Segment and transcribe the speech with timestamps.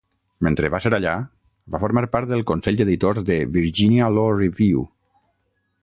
[0.45, 1.11] Mentre va ser allà,
[1.75, 4.85] va formar part del consell d'editors de "Virginia Law Review".